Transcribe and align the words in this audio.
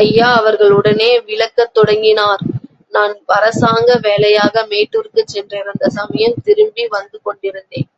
ஐயா 0.00 0.26
அவர்கள் 0.32 0.72
உடனே 0.78 1.08
விளக்கத் 1.20 1.72
தொடங்கினார் 1.72 2.42
நான் 2.92 3.14
அரசாங்க 3.28 3.96
வேலையாக 4.02 4.64
மேட்டூருக்குச் 4.66 5.32
சென்றிருந்த 5.34 5.88
சமயம் 5.98 6.38
திரும்பி 6.44 6.86
வந்துகொண்டிருந்தேன். 6.92 7.88